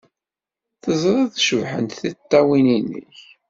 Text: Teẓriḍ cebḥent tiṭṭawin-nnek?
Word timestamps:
Teẓriḍ 0.81 1.33
cebḥent 1.39 1.97
tiṭṭawin-nnek? 2.01 3.17